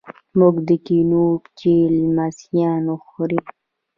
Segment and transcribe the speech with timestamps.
[0.39, 1.25] موږ کینوو
[1.59, 3.39] چې لمسیان وخوري.